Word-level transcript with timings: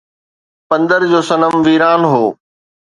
پندر 0.69 1.01
جو 1.11 1.19
صنم 1.29 1.53
ويران 1.65 2.01
هو 2.11 2.23